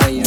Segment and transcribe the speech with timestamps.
[0.00, 0.23] fire